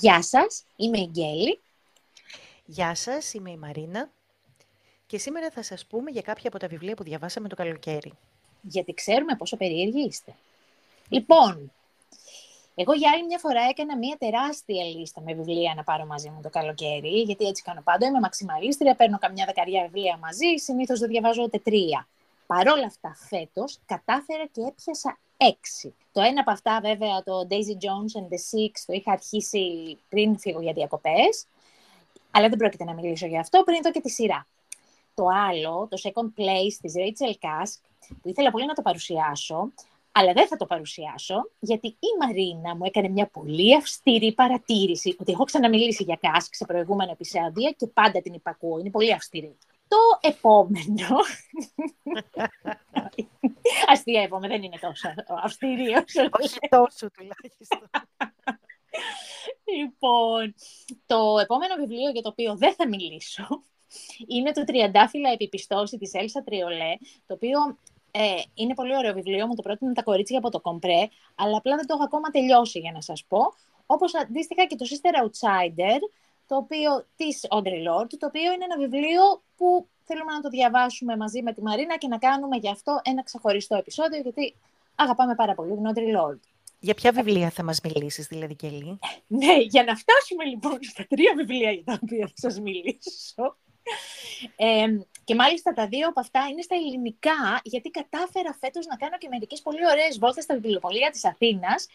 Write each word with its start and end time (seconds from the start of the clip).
Γεια 0.00 0.22
σας, 0.22 0.64
είμαι 0.76 0.98
η 0.98 1.08
Γκέλη. 1.10 1.60
Γεια 2.64 2.94
σας, 2.94 3.34
είμαι 3.34 3.50
η 3.50 3.56
Μαρίνα. 3.56 4.10
Και 5.06 5.18
σήμερα 5.18 5.50
θα 5.50 5.62
σας 5.62 5.86
πούμε 5.86 6.10
για 6.10 6.22
κάποια 6.22 6.48
από 6.48 6.58
τα 6.58 6.68
βιβλία 6.68 6.94
που 6.94 7.02
διαβάσαμε 7.02 7.48
το 7.48 7.56
καλοκαίρι. 7.56 8.12
Γιατί 8.62 8.94
ξέρουμε 8.94 9.36
πόσο 9.36 9.56
περίεργοι 9.56 10.06
είστε. 10.06 10.34
Λοιπόν, 11.08 11.72
εγώ 12.74 12.92
για 12.92 13.10
άλλη 13.10 13.24
μια 13.26 13.38
φορά 13.38 13.62
έκανα 13.68 13.96
μια 13.96 14.16
τεράστια 14.18 14.84
λίστα 14.84 15.20
με 15.20 15.34
βιβλία 15.34 15.74
να 15.76 15.84
πάρω 15.84 16.06
μαζί 16.06 16.28
μου 16.30 16.40
το 16.42 16.50
καλοκαίρι, 16.50 17.20
γιατί 17.20 17.46
έτσι 17.46 17.62
κάνω 17.62 17.82
πάντα. 17.82 18.06
Είμαι 18.06 18.20
μαξιμαλίστρια, 18.20 18.94
παίρνω 18.94 19.18
καμιά 19.18 19.44
δεκαριά 19.46 19.82
βιβλία 19.82 20.16
μαζί, 20.16 20.56
συνήθως 20.56 20.98
δεν 20.98 21.08
διαβάζω 21.08 21.42
ούτε 21.42 21.58
τρία. 21.58 22.08
Παρ' 22.46 22.68
όλα 22.68 22.86
αυτά, 22.86 23.16
φέτος 23.28 23.78
κατάφερα 23.86 24.46
και 24.46 24.60
έπιασα 24.60 25.18
έξι. 25.38 25.94
Το 26.12 26.20
ένα 26.20 26.40
από 26.40 26.50
αυτά, 26.50 26.80
βέβαια, 26.82 27.22
το 27.22 27.46
Daisy 27.50 27.84
Jones 27.84 28.20
and 28.20 28.28
the 28.32 28.40
Six, 28.50 28.72
το 28.86 28.92
είχα 28.92 29.12
αρχίσει 29.12 29.98
πριν 30.08 30.38
φύγω 30.38 30.60
για 30.60 30.72
διακοπές. 30.72 31.46
Αλλά 32.30 32.48
δεν 32.48 32.58
πρόκειται 32.58 32.84
να 32.84 32.94
μιλήσω 32.94 33.26
για 33.26 33.40
αυτό, 33.40 33.62
πριν 33.64 33.82
δω 33.82 33.90
και 33.90 34.00
τη 34.00 34.10
σειρά. 34.10 34.46
Το 35.14 35.26
άλλο, 35.48 35.88
το 35.90 35.98
Second 36.02 36.40
Place 36.40 36.74
της 36.80 36.92
Rachel 36.96 37.32
Kask, 37.32 37.80
που 38.22 38.28
ήθελα 38.28 38.50
πολύ 38.50 38.66
να 38.66 38.74
το 38.74 38.82
παρουσιάσω, 38.82 39.72
αλλά 40.12 40.32
δεν 40.32 40.46
θα 40.46 40.56
το 40.56 40.66
παρουσιάσω, 40.66 41.50
γιατί 41.60 41.86
η 41.86 42.08
Μαρίνα 42.20 42.76
μου 42.76 42.84
έκανε 42.84 43.08
μια 43.08 43.26
πολύ 43.26 43.76
αυστηρή 43.76 44.32
παρατήρηση 44.32 45.16
ότι 45.20 45.32
έχω 45.32 45.44
ξαναμιλήσει 45.44 46.02
για 46.02 46.18
Kask 46.22 46.48
σε 46.50 46.64
προηγούμενα 46.64 47.10
επεισόδια 47.10 47.70
και 47.70 47.86
πάντα 47.86 48.20
την 48.20 48.34
υπακούω. 48.34 48.78
Είναι 48.78 48.90
πολύ 48.90 49.12
αυστηρή. 49.12 49.56
Το 49.88 50.28
επόμενο. 50.28 51.16
Αστείευομαι, 53.92 54.48
δεν 54.48 54.62
είναι 54.62 54.78
τόσο 54.80 55.14
αυστηρή 55.42 55.88
όσο 55.88 56.28
Όχι 56.30 56.58
τόσο 56.68 57.10
τουλάχιστον. 57.10 57.90
λοιπόν, 59.78 60.54
το 61.06 61.38
επόμενο 61.38 61.74
βιβλίο 61.74 62.10
για 62.10 62.22
το 62.22 62.28
οποίο 62.28 62.56
δεν 62.56 62.74
θα 62.74 62.88
μιλήσω 62.88 63.62
είναι 64.26 64.52
το 64.52 64.64
«Τριαντάφυλλα 64.64 65.30
επιπιστώσει» 65.30 65.98
της 65.98 66.14
Έλσα 66.14 66.42
Τριολέ, 66.42 66.96
το 67.26 67.34
οποίο 67.34 67.58
ε, 68.10 68.34
είναι 68.54 68.74
πολύ 68.74 68.96
ωραίο 68.96 69.12
βιβλίο, 69.12 69.46
μου 69.46 69.54
το 69.54 69.62
πρότεινε 69.62 69.92
τα 69.92 70.02
κορίτσια 70.02 70.38
από 70.38 70.50
το 70.50 70.60
Κομπρέ, 70.60 71.08
αλλά 71.34 71.56
απλά 71.56 71.76
δεν 71.76 71.86
το 71.86 71.94
έχω 71.94 72.04
ακόμα 72.04 72.28
τελειώσει 72.28 72.78
για 72.78 72.92
να 72.92 73.00
σας 73.00 73.24
πω. 73.28 73.38
Όπως 73.86 74.14
αντίστοιχα 74.14 74.64
και 74.64 74.76
το 74.76 74.84
Sister 74.88 75.24
Outsider, 75.24 75.98
το 76.48 76.56
οποίο, 76.56 77.06
της 77.16 77.46
Audrey 77.48 77.80
Lord, 77.88 78.08
το 78.18 78.26
οποίο 78.26 78.52
είναι 78.52 78.64
ένα 78.64 78.76
βιβλίο 78.78 79.42
που 79.56 79.88
θέλουμε 80.04 80.32
να 80.32 80.40
το 80.40 80.48
διαβάσουμε 80.48 81.16
μαζί 81.16 81.42
με 81.42 81.52
τη 81.52 81.62
Μαρίνα 81.62 81.96
και 81.96 82.08
να 82.08 82.18
κάνουμε 82.18 82.56
γι' 82.56 82.70
αυτό 82.70 83.00
ένα 83.04 83.22
ξεχωριστό 83.22 83.76
επεισόδιο, 83.76 84.20
γιατί 84.20 84.54
αγαπάμε 84.94 85.34
πάρα 85.34 85.54
πολύ 85.54 85.74
την 85.74 85.84
Audrey 85.92 86.20
Lord. 86.20 86.38
Για 86.80 86.94
ποια 86.94 87.12
βιβλία 87.12 87.50
θα 87.50 87.62
μας 87.62 87.80
μιλήσεις, 87.80 88.26
δηλαδή, 88.26 88.54
Κελή; 88.54 88.98
ναι, 89.42 89.56
για 89.60 89.84
να 89.84 89.96
φτάσουμε 89.96 90.44
λοιπόν 90.44 90.78
στα 90.80 91.06
τρία 91.08 91.32
βιβλία 91.36 91.70
για 91.70 91.84
τα 91.84 91.98
οποία 92.02 92.26
θα 92.26 92.34
σας 92.34 92.60
μιλήσω. 92.60 93.56
Ε, 94.56 94.86
και 95.24 95.34
μάλιστα 95.34 95.72
τα 95.72 95.86
δύο 95.86 96.08
από 96.08 96.20
αυτά 96.20 96.40
είναι 96.50 96.62
στα 96.62 96.74
ελληνικά, 96.74 97.60
γιατί 97.62 97.90
κατάφερα 97.90 98.56
φέτος 98.60 98.86
να 98.86 98.96
κάνω 98.96 99.18
και 99.18 99.28
μερικές 99.28 99.62
πολύ 99.62 99.86
ωραίες 99.90 100.18
βόλτες 100.18 100.44
στα 100.44 100.54
βιβλιοπολία 100.54 101.10
της 101.10 101.24
Αθήνας 101.24 101.86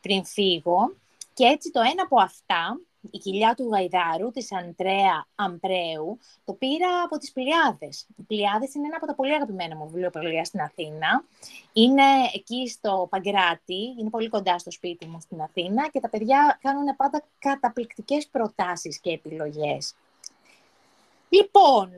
πριν 0.00 0.24
φύγω. 0.24 0.96
Και 1.34 1.44
έτσι 1.44 1.70
το 1.70 1.80
ένα 1.80 2.02
από 2.02 2.20
αυτά 2.20 2.80
η 3.10 3.18
κοιλιά 3.18 3.54
του 3.54 3.68
Γαϊδάρου, 3.72 4.30
της 4.30 4.52
Αντρέα 4.52 5.26
Αμπρέου, 5.34 6.18
το 6.44 6.52
πήρα 6.52 7.02
από 7.04 7.18
τις 7.18 7.32
Πλιάδες. 7.32 8.06
Οι 8.16 8.22
Πλιάδες 8.22 8.74
είναι 8.74 8.86
ένα 8.86 8.96
από 8.96 9.06
τα 9.06 9.14
πολύ 9.14 9.34
αγαπημένα 9.34 9.76
μου 9.76 9.86
βιβλιοπολία 9.86 10.44
στην 10.44 10.60
Αθήνα. 10.60 11.24
Είναι 11.72 12.02
εκεί 12.34 12.68
στο 12.68 13.06
Παγκράτη, 13.10 13.94
είναι 13.98 14.10
πολύ 14.10 14.28
κοντά 14.28 14.58
στο 14.58 14.70
σπίτι 14.70 15.06
μου 15.06 15.20
στην 15.20 15.40
Αθήνα 15.40 15.88
και 15.88 16.00
τα 16.00 16.08
παιδιά 16.08 16.58
κάνουν 16.62 16.96
πάντα 16.96 17.24
καταπληκτικές 17.38 18.26
προτάσεις 18.26 18.98
και 18.98 19.10
επιλογές. 19.10 19.94
Λοιπόν, 21.28 21.90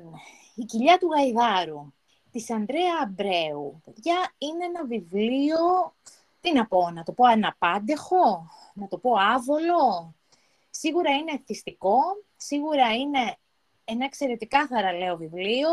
η 0.54 0.64
κοιλιά 0.64 0.98
του 0.98 1.08
Γαϊδάρου, 1.08 1.92
της 2.30 2.50
Ανδρέα 2.50 2.92
Αμπρέου, 3.02 3.82
παιδιά, 3.84 4.32
είναι 4.38 4.64
ένα 4.64 4.84
βιβλίο, 4.84 5.94
τι 6.41 6.52
να 6.52 6.66
πω, 6.66 6.91
να 6.91 7.02
το 7.02 7.12
πω 7.12 7.25
αναπάντεχο, 7.25 8.50
να 8.75 8.88
το 8.88 8.98
πω 8.98 9.10
άβολο, 9.34 10.14
Σίγουρα 10.82 11.10
είναι 11.10 11.32
εθιστικό, 11.32 11.98
σίγουρα 12.36 12.94
είναι 12.94 13.36
ένα 13.84 14.04
εξαιρετικά 14.04 14.66
θαραλέο 14.66 15.16
βιβλίο, 15.16 15.68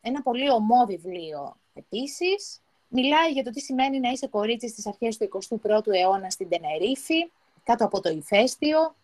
ένα 0.00 0.22
πολύ 0.22 0.50
ομό 0.50 0.84
βιβλίο 0.86 1.56
επίσης. 1.74 2.60
Μιλάει 2.88 3.32
για 3.32 3.44
το 3.44 3.50
τι 3.50 3.60
σημαίνει 3.60 4.00
να 4.00 4.10
είσαι 4.10 4.26
κορίτσι 4.26 4.68
στις 4.68 4.86
αρχές 4.86 5.16
του 5.16 5.28
21ου 5.60 5.86
αιώνα 5.86 6.30
στην 6.30 6.48
Τενερίφη, 6.48 7.30
κάτω 7.64 7.84
από 7.84 8.00
το 8.00 8.08
ηφαίστειο. 8.08 8.94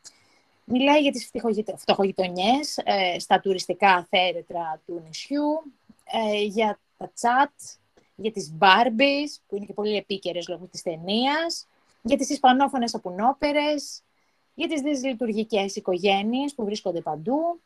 Μιλάει 0.64 1.00
για 1.00 1.12
τις 1.12 1.30
φτωχογειτονιές 1.76 2.78
ε, 2.84 3.18
στα 3.18 3.40
τουριστικά 3.40 4.06
θέρετρα 4.10 4.80
του 4.86 5.02
νησιού, 5.06 5.72
ε, 6.04 6.42
για 6.42 6.78
τα 6.96 7.10
τσάτ, 7.14 7.52
για 8.14 8.32
τις 8.32 8.52
μπάρμπις, 8.52 9.40
που 9.48 9.56
είναι 9.56 9.66
και 9.66 9.72
πολύ 9.72 9.96
επίκαιρες 9.96 10.48
λόγω 10.48 10.64
της 10.64 10.82
ταινίας, 10.82 11.66
για 12.02 12.16
τις 12.16 12.30
ισπανόφωνες 12.30 12.94
απουνόπερες, 12.94 14.02
για 14.60 14.68
τις 14.68 14.80
δυσλειτουργικές 14.80 15.76
οικογένειες 15.76 16.54
που 16.54 16.64
βρίσκονται 16.64 17.00
παντού 17.00 17.60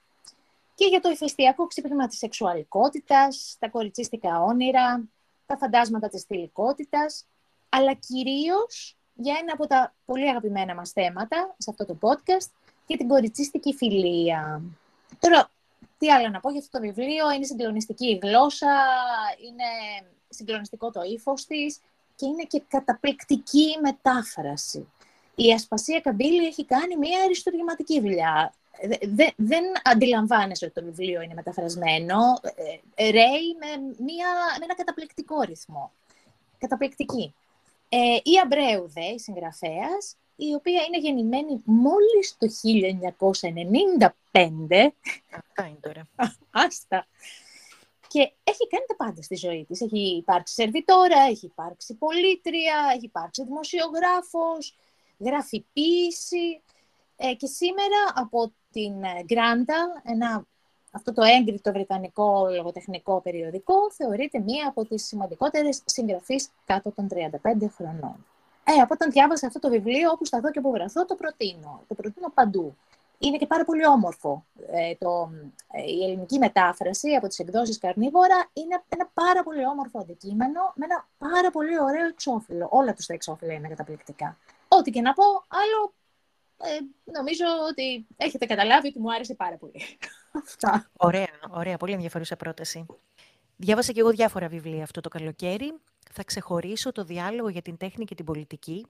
και 0.74 0.86
για 0.86 1.00
το 1.00 1.10
ηφαιστειακό 1.10 1.66
ξύπνημα 1.66 2.06
της 2.06 2.18
σεξουαλικότητας, 2.18 3.56
τα 3.58 3.68
κοριτσίστικα 3.68 4.42
όνειρα, 4.42 5.04
τα 5.46 5.56
φαντάσματα 5.56 6.08
της 6.08 6.22
θηλυκότητας, 6.22 7.24
αλλά 7.68 7.94
κυρίως 7.94 8.96
για 9.14 9.36
ένα 9.40 9.52
από 9.52 9.66
τα 9.66 9.94
πολύ 10.04 10.28
αγαπημένα 10.28 10.74
μας 10.74 10.90
θέματα 10.90 11.54
σε 11.58 11.70
αυτό 11.70 11.84
το 11.86 11.98
podcast, 12.00 12.50
για 12.86 12.96
την 12.96 13.08
κοριτσίστικη 13.08 13.74
φιλία. 13.74 14.62
Τώρα, 15.18 15.50
τι 15.98 16.12
άλλο 16.12 16.28
να 16.28 16.40
πω 16.40 16.50
για 16.50 16.60
αυτό 16.60 16.78
το 16.78 16.84
βιβλίο, 16.84 17.30
είναι 17.30 17.44
συγκλονιστική 17.44 18.06
η 18.06 18.18
γλώσσα, 18.22 18.74
είναι 19.46 19.64
συγκλονιστικό 20.28 20.90
το 20.90 21.02
ύφος 21.02 21.44
της 21.44 21.80
και 22.16 22.26
είναι 22.26 22.42
και 22.42 22.62
καταπληκτική 22.68 23.62
η 23.62 23.78
μετάφραση 23.82 24.88
η 25.34 25.52
Ασπασία 25.52 26.00
Καμπύλη 26.00 26.46
έχει 26.46 26.64
κάνει 26.64 26.96
μια 26.96 27.22
αριστουργηματική 27.24 28.00
δουλειά. 28.00 28.54
Δεν, 29.08 29.30
δεν 29.36 29.64
αντιλαμβάνεσαι 29.82 30.64
ότι 30.64 30.74
το 30.74 30.84
βιβλίο 30.84 31.22
είναι 31.22 31.34
μεταφρασμένο. 31.34 32.18
Ε, 32.94 33.10
ρέει 33.10 33.56
με, 33.58 33.94
μια, 34.04 34.28
με 34.58 34.64
ένα 34.64 34.74
καταπληκτικό 34.74 35.40
ρυθμό. 35.40 35.92
Καταπληκτική. 36.58 37.34
Ε, 37.88 38.16
η 38.22 38.40
Αμπρέου, 38.42 38.88
δε, 38.88 39.04
η 39.04 39.18
συγγραφέας, 39.18 40.16
η 40.36 40.54
οποία 40.54 40.82
είναι 40.82 40.98
γεννημένη 40.98 41.62
μόλις 41.64 42.36
το 42.38 42.46
1995. 44.08 44.92
Αυτά 45.30 45.66
είναι 45.66 45.78
τώρα. 45.80 46.08
Άστα. 46.66 47.06
Και 48.08 48.32
έχει 48.44 48.68
κάνει 48.68 48.84
τα 48.86 48.96
πάντα 48.96 49.22
στη 49.22 49.36
ζωή 49.36 49.64
της. 49.68 49.80
Έχει 49.80 50.16
υπάρξει 50.16 50.54
σερβιτόρα, 50.54 51.20
έχει 51.20 51.46
υπάρξει 51.46 51.94
πολίτρια, 51.94 52.92
έχει 52.94 53.04
υπάρξει 53.04 53.44
δημοσιογράφος, 53.44 54.76
γράφει 55.18 55.64
ε, 57.16 57.34
και 57.34 57.46
σήμερα 57.46 58.12
από 58.14 58.52
την 58.72 59.02
ε, 59.02 59.22
Γκράντα, 59.24 60.02
ένα, 60.04 60.46
αυτό 60.90 61.12
το 61.12 61.22
έγκριτο 61.22 61.72
βρετανικό 61.72 62.48
λογοτεχνικό 62.56 63.20
περιοδικό, 63.20 63.90
θεωρείται 63.90 64.40
μία 64.40 64.68
από 64.68 64.84
τις 64.84 65.06
σημαντικότερες 65.06 65.82
συγγραφείς 65.84 66.50
κάτω 66.64 66.90
των 66.92 67.08
35 67.10 67.68
χρονών. 67.76 68.26
Ε, 68.64 68.72
από 68.72 68.94
όταν 68.94 69.10
διάβασα 69.10 69.46
αυτό 69.46 69.58
το 69.58 69.68
βιβλίο, 69.68 70.10
όπου 70.10 70.24
σταθώ 70.24 70.50
και 70.50 70.58
όπου 70.58 70.70
βραθώ, 70.70 71.04
το 71.04 71.14
προτείνω. 71.14 71.82
Το 71.88 71.94
προτείνω 71.94 72.30
παντού. 72.34 72.76
Είναι 73.18 73.36
και 73.36 73.46
πάρα 73.46 73.64
πολύ 73.64 73.86
όμορφο. 73.86 74.44
Ε, 74.70 74.94
το, 74.94 75.30
ε, 75.72 75.82
η 75.82 76.04
ελληνική 76.04 76.38
μετάφραση 76.38 77.14
από 77.14 77.28
τις 77.28 77.38
εκδόσεις 77.38 77.78
Καρνίβορα 77.78 78.50
είναι 78.52 78.82
ένα 78.88 79.10
πάρα 79.14 79.42
πολύ 79.42 79.66
όμορφο 79.66 79.98
αντικείμενο 79.98 80.72
με 80.74 80.84
ένα 80.84 81.08
πάρα 81.18 81.50
πολύ 81.50 81.80
ωραίο 81.80 82.06
εξώφυλλο. 82.06 82.68
Όλα 82.70 82.94
τους 82.94 83.06
τα 83.06 83.14
εξώφυλλα 83.14 83.52
είναι 83.52 83.68
καταπληκτικά. 83.68 84.36
Ό,τι 84.78 84.90
και 84.90 85.00
να 85.00 85.12
πω, 85.12 85.24
άλλο 85.48 85.94
ε, 86.56 86.78
νομίζω 87.18 87.44
ότι 87.70 88.06
έχετε 88.16 88.46
καταλάβει 88.46 88.88
ότι 88.88 89.00
μου 89.00 89.12
άρεσε 89.12 89.34
πάρα 89.34 89.56
πολύ. 89.56 89.80
Αυτά. 90.44 90.90
Ωραία, 90.96 91.28
ωραία. 91.50 91.76
Πολύ 91.76 91.92
ενδιαφέρουσα 91.92 92.36
πρόταση. 92.36 92.86
Διάβασα 93.56 93.92
και 93.92 94.00
εγώ 94.00 94.10
διάφορα 94.10 94.48
βιβλία 94.48 94.82
αυτό 94.82 95.00
το 95.00 95.08
καλοκαίρι. 95.08 95.74
Θα 96.12 96.24
ξεχωρίσω 96.24 96.92
το 96.92 97.04
διάλογο 97.04 97.48
για 97.48 97.62
την 97.62 97.76
τέχνη 97.76 98.04
και 98.04 98.14
την 98.14 98.24
πολιτική, 98.24 98.86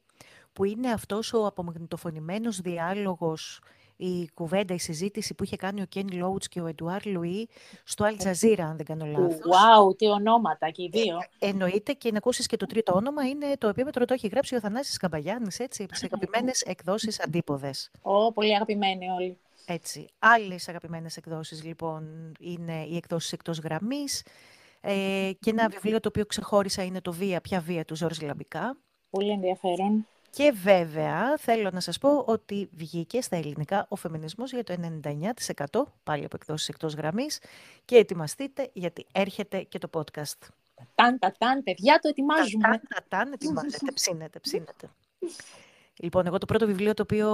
που 0.53 0.65
είναι 0.65 0.91
αυτός 0.91 1.33
ο 1.33 1.47
απομαγνητοφωνημένος 1.47 2.61
διάλογος 2.61 3.61
η 3.97 4.31
κουβέντα, 4.35 4.75
η 4.75 4.79
συζήτηση 4.79 5.35
που 5.35 5.45
είχε 5.45 5.57
κάνει 5.57 5.83
ο 5.83 5.85
Κένι 5.85 6.17
Λόουτς 6.17 6.49
και 6.49 6.61
ο 6.61 6.67
Εντουάρ 6.67 7.07
Λουί 7.07 7.49
στο 7.85 8.05
Al 8.05 8.23
Jazeera, 8.23 8.61
αν 8.61 8.77
δεν 8.77 8.87
κάνω 8.87 9.05
λάθος. 9.07 9.35
Wow, 9.35 9.97
τι 9.97 10.09
ονόματα 10.09 10.71
και 10.71 10.83
οι 10.83 10.89
δύο. 10.93 11.19
Ε, 11.39 11.49
εννοείται 11.49 11.93
και 11.93 12.11
να 12.11 12.19
ακούσεις 12.19 12.47
και 12.47 12.57
το 12.57 12.67
τρίτο 12.67 12.93
όνομα 12.95 13.29
είναι 13.29 13.57
το 13.59 13.69
επίμετρο 13.69 14.05
το 14.05 14.15
έχει 14.15 14.27
γράψει 14.27 14.55
ο 14.55 14.61
Θανάσης 14.61 14.97
Καμπαγιάννης, 14.97 15.59
έτσι, 15.59 15.87
σε 15.93 16.05
αγαπημένες 16.05 16.61
εκδόσεις 16.61 17.21
αντίποδες. 17.21 17.91
Ω, 18.03 18.27
oh, 18.27 18.35
πολύ 18.35 18.55
αγαπημένοι 18.55 19.09
όλοι. 19.09 19.39
Έτσι. 19.67 20.07
Άλλες 20.19 20.69
αγαπημένες 20.69 21.17
εκδόσεις, 21.17 21.65
λοιπόν, 21.65 22.33
είναι 22.41 22.85
οι 22.85 22.97
εκδόσεις 22.97 23.33
εκτός 23.33 23.59
γραμμής. 23.59 24.23
Ε, 24.81 25.31
και 25.41 25.51
ένα 25.51 25.69
βιβλίο 25.69 26.01
το 26.01 26.09
οποίο 26.09 26.27
ξεχώρισα 26.27 26.83
είναι 26.85 27.01
το 27.01 27.13
«Βία, 27.13 27.41
ποια 27.41 27.61
βία» 27.61 27.85
του 27.85 27.97
Ζόρζ 27.97 28.21
Λαμπικά. 28.21 28.77
Πολύ 29.11 29.31
ενδιαφέρον. 29.31 30.07
Και 30.35 30.53
βέβαια 30.63 31.37
θέλω 31.37 31.71
να 31.71 31.81
σας 31.81 31.99
πω 31.99 32.19
ότι 32.27 32.69
βγήκε 32.73 33.21
στα 33.21 33.37
ελληνικά 33.37 33.87
ο 33.89 33.97
φεμινισμός 33.97 34.53
για 34.53 34.65
το 34.65 34.75
99% 35.71 35.83
πάλι 36.03 36.25
από 36.25 36.37
εκδόσεις 36.37 36.69
εκτός 36.69 36.95
γραμμής 36.95 37.41
και 37.85 37.97
ετοιμαστείτε 37.97 38.71
γιατί 38.73 39.07
έρχεται 39.13 39.63
και 39.63 39.79
το 39.79 39.89
podcast. 39.93 40.49
Ταν, 40.95 41.19
τα, 41.19 41.33
ταν, 41.39 41.63
παιδιά, 41.63 41.99
το 41.99 42.09
ετοιμάζουμε. 42.09 42.69
Ταν, 42.69 42.81
τα, 42.89 43.05
ταν, 43.09 43.33
ετοιμάζετε, 43.33 43.93
ψήνετε, 43.95 44.39
ψήνετε. 44.39 44.91
Λοιπόν, 45.97 46.27
εγώ 46.27 46.39
το 46.39 46.47
πρώτο 46.47 46.67
βιβλίο 46.67 46.95
το 46.95 47.03
οποίο 47.03 47.29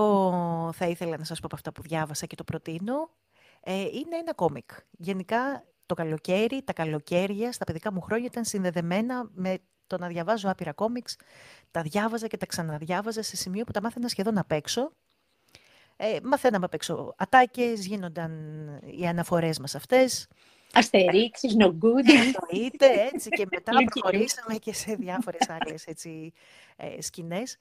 θα 0.75 0.87
ήθελα 0.87 1.17
να 1.17 1.25
σας 1.25 1.41
πω 1.41 1.47
από 1.47 1.57
αυτά 1.57 1.73
που 1.73 1.83
διάβασα 1.83 2.27
και 2.27 2.35
το 2.35 2.45
προτείνω 2.45 3.11
ε, 3.61 3.81
είναι 3.81 4.17
ένα 4.21 4.35
κόμικ. 4.35 4.71
Γενικά 4.91 5.65
το 5.87 5.95
καλοκαίρι, 5.95 6.63
τα 6.63 6.73
καλοκαίρια 6.73 7.53
στα 7.53 7.65
παιδικά 7.65 7.93
μου 7.93 8.01
χρόνια 8.01 8.27
ήταν 8.27 8.45
συνδεδεμένα 8.45 9.31
με 9.35 9.59
το 9.91 9.99
να 9.99 10.07
διαβάζω 10.07 10.51
άπειρα 10.51 10.73
κόμιξ. 10.73 11.17
Τα 11.71 11.83
διάβαζα 11.83 12.27
και 12.27 12.37
τα 12.37 12.47
ξαναδιάβαζα 12.47 13.23
σε 13.23 13.37
σημείο 13.37 13.65
που 13.65 13.73
τα 13.73 13.83
μάθαινα 13.83 14.09
σχεδόν 14.09 14.39
απ' 14.39 14.53
έξω. 14.53 14.93
Ε, 15.97 16.19
μαθαίναμε 16.23 16.65
απ' 16.65 16.75
έξω 16.75 17.15
ατάκες, 17.17 17.87
γίνονταν 17.87 18.33
οι 18.99 19.07
αναφορές 19.07 19.59
μας 19.59 19.75
αυτές. 19.75 20.29
Αστερίξεις, 20.73 21.57
no 21.59 21.67
good. 21.67 22.09
Εννοείται, 22.09 23.09
έτσι. 23.13 23.29
Και 23.29 23.47
μετά 23.51 23.73
προχωρήσαμε 23.91 24.57
και 24.57 24.73
σε 24.73 24.95
διάφορες 24.95 25.49
άλλες 25.49 25.87
έτσι, 25.87 26.33
ε, 26.77 27.03
σκηνές. 27.03 27.57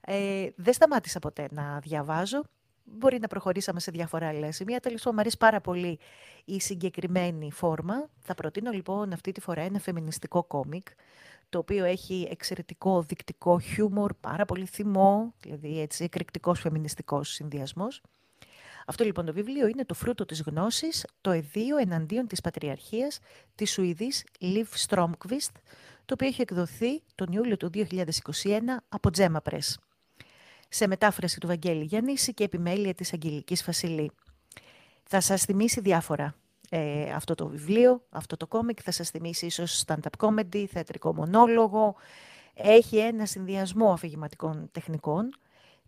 Ε, 0.00 0.48
δεν 0.56 0.72
σταμάτησα 0.72 1.18
ποτέ 1.18 1.48
να 1.50 1.78
διαβάζω. 1.78 2.42
Μπορεί 2.88 3.18
να 3.20 3.26
προχωρήσαμε 3.28 3.80
σε 3.80 3.90
διάφορα 3.90 4.28
άλλα 4.28 4.52
σημεία. 4.52 4.80
Τέλος 4.80 4.98
πάντων, 4.98 5.14
μου 5.14 5.20
αρέσει 5.20 5.36
πάρα 5.36 5.60
πολύ 5.60 5.98
η 6.44 6.60
συγκεκριμένη 6.60 7.52
φόρμα. 7.52 8.08
Θα 8.20 8.34
προτείνω 8.34 8.70
λοιπόν 8.70 9.12
αυτή 9.12 9.32
τη 9.32 9.40
φορά 9.40 9.60
ένα 9.60 9.78
φεμινιστικό 9.78 10.44
κόμικ, 10.44 10.86
το 11.48 11.58
οποίο 11.58 11.84
έχει 11.84 12.28
εξαιρετικό 12.30 13.02
δεικτικό 13.02 13.58
χιούμορ, 13.58 14.14
πάρα 14.14 14.44
πολύ 14.44 14.66
θυμό, 14.66 15.34
δηλαδή 15.40 15.80
έτσι 15.80 16.04
εκρηκτικός 16.04 16.60
φεμινιστικός 16.60 17.28
συνδυασμός. 17.28 18.02
Αυτό 18.86 19.04
λοιπόν 19.04 19.24
το 19.26 19.32
βιβλίο 19.32 19.66
είναι 19.66 19.84
το 19.84 19.94
φρούτο 19.94 20.24
της 20.24 20.42
γνώσης, 20.42 21.06
το 21.20 21.30
εδίο 21.30 21.76
εναντίον 21.76 22.26
της 22.26 22.40
πατριαρχίας 22.40 23.18
της 23.54 23.72
Σουηδής 23.72 24.24
Liv 24.40 24.64
Stromqvist, 24.88 25.52
το 26.04 26.14
οποίο 26.14 26.26
έχει 26.26 26.40
εκδοθεί 26.40 27.02
τον 27.14 27.32
Ιούλιο 27.32 27.56
του 27.56 27.70
2021 27.74 27.84
από 28.88 29.10
Τζέμα 29.10 29.42
Press 29.50 29.74
σε 30.76 30.86
μετάφραση 30.86 31.40
του 31.40 31.46
Βαγγέλη 31.46 31.84
Γιαννήση 31.84 32.34
και 32.34 32.44
επιμέλεια 32.44 32.94
της 32.94 33.12
Αγγελικής 33.12 33.62
Φασιλή. 33.62 34.10
Θα 35.04 35.20
σας 35.20 35.44
θυμίσει 35.44 35.80
διάφορα 35.80 36.34
ε, 36.70 37.10
αυτό 37.12 37.34
το 37.34 37.46
βιβλίο, 37.46 38.02
αυτό 38.10 38.36
το 38.36 38.46
κόμικ, 38.46 38.78
θα 38.82 38.90
σας 38.90 39.10
θυμίσει 39.10 39.46
ίσως 39.46 39.84
stand-up 39.86 40.26
comedy, 40.26 40.64
θεατρικό 40.64 41.14
μονόλογο. 41.14 41.96
Έχει 42.54 42.96
ένα 42.96 43.26
συνδυασμό 43.26 43.92
αφηγηματικών 43.92 44.68
τεχνικών. 44.72 45.30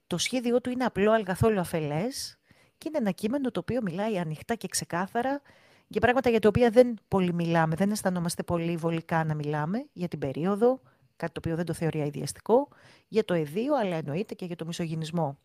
Το 0.07 0.19
σχέδιό 0.19 0.61
του 0.61 0.71
είναι 0.71 0.85
απλό, 0.85 1.13
αλλά 1.13 1.25
καθόλου 1.25 1.61
αφελές 1.61 2.39
και 2.79 2.89
είναι 2.89 2.99
ένα 2.99 3.11
κείμενο 3.11 3.51
το 3.51 3.61
οποίο 3.61 3.83
μιλάει 3.83 4.19
ανοιχτά 4.19 4.55
και 4.55 4.69
ξεκάθαρα 4.69 5.43
για 5.87 6.01
πράγματα 6.01 6.31
για 6.31 6.41
τα 6.41 6.49
οποία 6.49 6.71
δεν 6.71 6.99
πολύ 7.09 7.33
μιλάμε, 7.33 7.75
δεν 7.75 7.91
αισθανόμαστε 7.91 8.43
πολύ 8.43 8.77
βολικά 8.77 9.25
να 9.25 9.35
μιλάμε 9.35 9.87
για 9.93 10.09
την 10.09 10.19
περίοδο, 10.19 10.81
κάτι 11.19 11.33
το 11.33 11.41
οποίο 11.45 11.57
δεν 11.57 11.65
το 11.65 11.73
θεωρεί 11.73 12.01
αειδιαστικό, 12.01 12.69
για 13.09 13.25
το 13.25 13.35
εδίο, 13.35 13.75
αλλά 13.77 13.97
εννοείται 13.97 14.35
και 14.35 14.45
για 14.45 14.57
το 14.57 14.67
μισογυνισμό. 14.67 15.39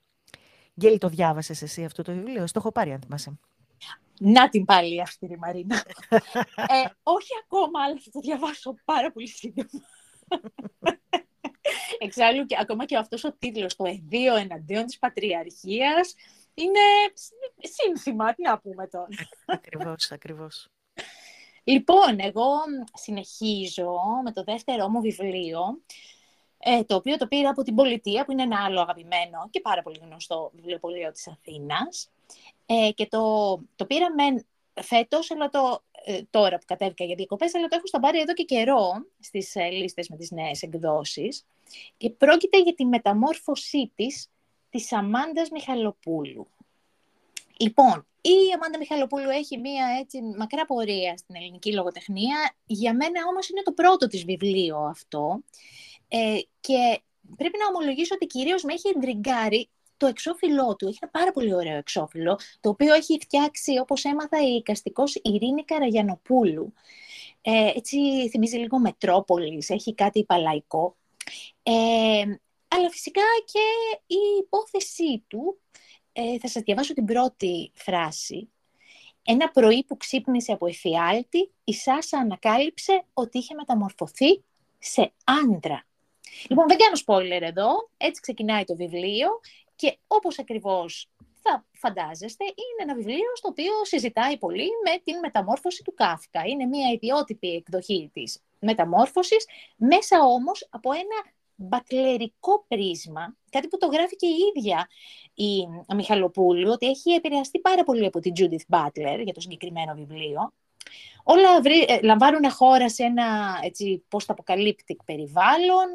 Γκέλη, 0.80 0.98
το 0.98 1.10
διάβασες 1.10 1.62
εσύ 1.62 1.84
αυτό 1.84 2.04
το 2.04 2.14
βιβλίο, 2.14 2.48
στο 2.48 2.60
έχω 2.60 2.72
πάρει 2.72 2.92
αν 2.92 3.02
θυμάσαι. 3.02 3.40
Να 4.20 4.50
την 4.50 4.66
πάλι 4.66 5.02
αυστηρή 5.02 5.38
Μαρίνα. 5.38 5.84
ε, 6.56 6.90
όχι 7.04 7.32
ακόμα, 7.44 7.84
αλλά 7.84 7.96
θα 8.00 8.12
το 8.12 8.20
διαβάσω 8.20 8.76
πάρα 8.86 9.12
πολύ 9.12 9.28
σύντομα. 9.28 9.70
Εξάλλου, 12.00 12.46
και, 12.46 12.58
ακόμα 12.60 12.86
και 12.86 12.98
αυτός 12.98 13.24
ο 13.24 13.34
τίτλος, 13.34 13.76
το 13.76 13.86
εδίο 13.86 14.36
εναντίον 14.36 14.86
της 14.86 14.98
πατριαρχίας, 15.00 16.16
είναι 16.54 16.80
σύνθημα, 17.60 18.34
τι 18.34 18.42
να 18.42 18.60
πούμε 18.60 18.88
τώρα. 18.88 19.08
ακριβώς, 19.46 20.12
ακριβώς. 20.12 20.70
Λοιπόν, 21.64 22.20
εγώ 22.20 22.50
συνεχίζω 22.94 24.00
με 24.24 24.32
το 24.32 24.44
δεύτερό 24.44 24.90
μου 24.90 25.02
βιβλίο, 25.02 25.82
ε, 26.58 26.84
το 26.84 26.96
οποίο 26.96 27.18
το 27.18 27.28
πήρα 27.28 27.50
από 27.50 27.64
την 27.64 27.76
Πολιτεία, 27.76 28.26
που 28.26 28.32
είναι 28.32 28.42
ένα 28.42 28.64
άλλο 28.64 28.82
αγαπημένο 28.82 29.48
και 29.50 29.62
πάρα 29.62 29.82
πολύ 29.82 30.00
γνωστό 30.02 30.52
βιβλιοπωλείο 30.54 31.12
της 31.12 31.28
Αθήνας. 31.28 32.10
Ε, 32.66 32.92
και 32.92 33.08
το, 33.08 33.20
το 33.76 33.86
πήρα 33.86 34.08
με 34.14 34.46
φέτος, 34.82 35.32
αλλά 35.32 35.50
το, 35.50 35.84
ε, 36.06 36.22
τώρα 36.30 36.58
που 36.58 36.66
κατέβηκα 36.68 37.04
για 37.04 37.16
διακοπές, 37.16 37.56
αλλά 37.56 37.68
το 37.68 37.76
έχω 37.76 37.88
στα 37.88 38.00
πάρει 38.00 38.20
εδώ 38.20 38.34
και 38.34 38.44
καιρό 38.44 39.06
στις 39.20 39.56
ε, 39.56 39.70
λίστες 39.70 40.10
με 40.10 40.16
τις 40.16 40.32
νέες 40.32 40.62
εκδόσεις. 40.62 41.46
Και 41.98 42.10
πρόκειται 42.10 42.62
για 42.62 42.74
τη 42.74 42.86
μεταμόρφωσή 42.86 43.92
της, 43.96 44.30
της 44.70 44.94
Αμάντας 44.94 45.50
Μιχαλοπούλου. 45.50 46.48
Λοιπόν, 47.58 48.08
η 48.26 48.54
Αμάντα 48.56 48.78
Μιχαλοπούλου 48.78 49.30
έχει 49.30 49.58
μία 49.58 49.86
έτσι 50.00 50.22
μακρά 50.38 50.66
πορεία 50.66 51.18
στην 51.18 51.36
ελληνική 51.36 51.74
λογοτεχνία. 51.74 52.56
Για 52.66 52.94
μένα 52.94 53.22
όμως 53.30 53.50
είναι 53.50 53.62
το 53.62 53.72
πρώτο 53.72 54.08
της 54.08 54.26
βιβλίο 54.26 54.78
αυτό. 54.78 55.44
Ε, 56.08 56.40
και 56.60 57.02
πρέπει 57.38 57.58
να 57.58 57.68
ομολογήσω 57.68 58.16
ότι 58.16 58.26
κυρίως 58.26 58.64
με 58.64 58.74
έχει 58.74 58.90
εντριγκάρει 58.96 59.70
το 59.98 60.08
εξώφυλλό 60.08 60.76
του. 60.76 60.88
Έχει 60.88 60.98
ένα 61.02 61.12
πάρα 61.12 61.32
πολύ 61.32 61.54
ωραίο 61.54 61.78
εξώφυλλο, 61.78 62.40
το 62.60 62.70
οποίο 62.70 62.94
έχει 62.94 63.18
φτιάξει, 63.22 63.80
όπως 63.80 64.04
έμαθα, 64.04 64.42
η 64.42 64.56
οικαστικός 64.56 65.16
Ειρήνη 65.24 65.64
Καραγιανοπούλου. 65.64 66.74
Ε, 67.42 67.72
έτσι 67.76 68.30
θυμίζει 68.30 68.58
λίγο 68.58 68.80
Μετρόπολης, 68.80 69.70
έχει 69.70 69.94
κάτι 69.94 70.24
παλαϊκό. 70.24 70.96
Ε, 71.64 71.72
αλλά 72.68 72.90
φυσικά 72.90 73.22
και 73.52 73.60
η 74.08 74.20
υπόθεσή 74.44 75.24
του 75.28 75.58
ε, 76.14 76.40
θα 76.40 76.48
σας 76.48 76.64
διαβάσω 76.64 76.94
την 76.94 77.06
πρώτη 77.06 77.72
φράση. 77.74 78.50
Ένα 79.26 79.50
πρωί 79.50 79.84
που 79.84 79.98
ξύπνησε 79.98 80.52
από 80.52 80.68
εφιάλτη, 80.68 81.52
η 81.64 81.74
Σάσα 81.74 82.18
ανακάλυψε 82.18 83.04
ότι 83.14 83.38
είχε 83.38 83.54
μεταμορφωθεί 83.54 84.44
σε 84.80 85.14
άντρα. 85.24 85.86
Λοιπόν, 86.50 86.68
δεν 86.68 86.78
κάνω 86.78 87.00
spoiler 87.06 87.42
εδώ, 87.42 87.90
έτσι 87.98 88.22
ξεκινάει 88.22 88.64
το 88.64 88.76
βιβλίο 88.76 89.28
και 89.76 89.98
όπως 90.08 90.40
ακριβώς 90.40 91.10
θα 91.42 91.66
φαντάζεστε, 91.72 92.44
είναι 92.44 92.82
ένα 92.92 92.96
βιβλίο 92.96 93.36
στο 93.36 93.48
οποίο 93.48 93.72
συζητάει 93.82 94.38
πολύ 94.38 94.70
με 94.84 95.02
την 95.04 95.20
μεταμόρφωση 95.20 95.84
του 95.84 95.94
Κάφκα. 95.94 96.46
Είναι 96.46 96.66
μια 96.66 96.90
ιδιότυπη 96.92 97.54
εκδοχή 97.54 98.10
της 98.14 98.42
μεταμόρφωσης, 98.60 99.48
μέσα 99.76 100.20
όμως 100.22 100.68
από 100.70 100.92
ένα 100.92 101.34
μπατλερικό 101.56 102.66
πρίσμα, 102.68 103.36
κάτι 103.50 103.68
που 103.68 103.78
το 103.78 103.88
γράφει 103.88 104.16
και 104.16 104.28
η 104.28 104.36
ίδια 104.56 104.88
η 105.34 105.68
Μιχαλοπούλου, 105.96 106.70
ότι 106.72 106.88
έχει 106.88 107.12
επηρεαστεί 107.12 107.60
πάρα 107.60 107.84
πολύ 107.84 108.06
από 108.06 108.20
την 108.20 108.34
Judith 108.38 108.78
Butler 108.78 109.22
για 109.24 109.34
το 109.34 109.40
συγκεκριμένο 109.40 109.94
βιβλίο. 109.94 110.54
Όλα 111.24 111.62
βρει, 111.62 111.86
ε, 111.88 112.00
λαμβάνουν 112.02 112.52
χώρα 112.52 112.90
σε 112.90 113.04
ένα 113.04 113.60
έτσι, 113.64 114.04
post-apocalyptic 114.10 114.96
περιβάλλον, 115.06 115.88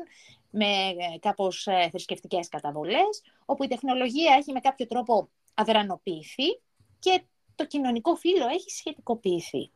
με 0.51 0.67
ε, 0.67 1.19
κάπως 1.21 1.67
ε, 1.67 1.89
θρησκευτικές 1.91 2.49
καταβολές, 2.49 3.23
όπου 3.45 3.65
η 3.65 3.67
τεχνολογία 3.67 4.35
έχει 4.39 4.53
με 4.53 4.61
κάποιο 4.61 4.87
τρόπο 4.87 5.29
αδρανοποιηθεί 5.55 6.61
και 6.99 7.23
το 7.55 7.67
κοινωνικό 7.67 8.15
φύλλο 8.15 8.47
έχει 8.47 8.71
σχετικοποιηθεί 8.71 9.71